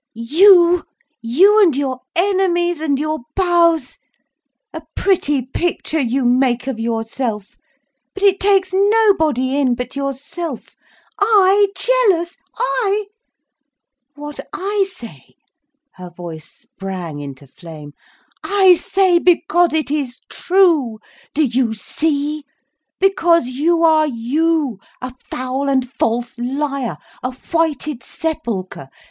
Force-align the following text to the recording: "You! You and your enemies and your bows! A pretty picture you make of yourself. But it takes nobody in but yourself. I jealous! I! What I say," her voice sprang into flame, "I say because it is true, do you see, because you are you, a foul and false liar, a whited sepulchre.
"You! 0.15 0.85
You 1.21 1.61
and 1.61 1.75
your 1.75 1.99
enemies 2.15 2.81
and 2.81 2.97
your 2.99 3.19
bows! 3.35 3.99
A 4.73 4.81
pretty 4.95 5.43
picture 5.43 5.99
you 5.99 6.25
make 6.25 6.65
of 6.65 6.79
yourself. 6.79 7.55
But 8.15 8.23
it 8.23 8.39
takes 8.39 8.73
nobody 8.73 9.55
in 9.57 9.75
but 9.75 9.95
yourself. 9.95 10.75
I 11.19 11.67
jealous! 11.75 12.37
I! 12.57 13.09
What 14.15 14.39
I 14.51 14.89
say," 14.91 15.35
her 15.93 16.09
voice 16.09 16.49
sprang 16.49 17.19
into 17.19 17.45
flame, 17.45 17.93
"I 18.43 18.73
say 18.73 19.19
because 19.19 19.71
it 19.71 19.91
is 19.91 20.17
true, 20.29 20.97
do 21.35 21.43
you 21.43 21.75
see, 21.75 22.43
because 22.99 23.45
you 23.45 23.83
are 23.83 24.07
you, 24.07 24.79
a 24.99 25.13
foul 25.29 25.69
and 25.69 25.87
false 25.99 26.39
liar, 26.39 26.97
a 27.21 27.33
whited 27.53 28.01
sepulchre. 28.01 28.89